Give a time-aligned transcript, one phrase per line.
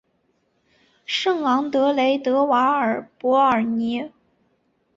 [1.05, 4.11] 圣昂德雷德瓦尔博尔尼。